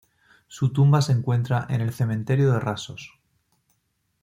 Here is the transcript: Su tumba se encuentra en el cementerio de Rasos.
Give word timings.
Su 0.47 0.71
tumba 0.73 0.99
se 1.03 1.11
encuentra 1.11 1.67
en 1.69 1.79
el 1.79 1.93
cementerio 1.93 2.51
de 2.51 2.59
Rasos. 2.59 3.19